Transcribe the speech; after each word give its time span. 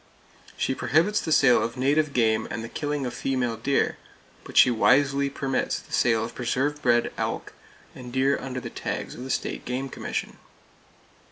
She 0.57 0.73
prohibits 0.73 1.21
the 1.21 1.31
sale 1.31 1.61
of 1.61 1.77
native 1.77 2.11
game 2.11 2.47
and 2.49 2.63
the 2.63 2.69
killing 2.69 3.05
of 3.05 3.13
female 3.13 3.55
deer; 3.55 3.97
but 4.43 4.57
she 4.57 4.71
wisely 4.71 5.29
permits 5.29 5.77
the 5.77 5.89
[Page 5.91 6.01
287] 6.01 6.01
sale 6.01 6.25
of 6.25 6.33
preserve 6.35 6.81
bred 6.81 7.13
elk 7.19 7.53
and 7.93 8.11
deer 8.11 8.35
under 8.41 8.59
the 8.59 8.71
tags 8.71 9.13
of 9.13 9.23
the 9.23 9.29
State 9.29 9.63
Game 9.63 9.89
Commission. 9.89 10.37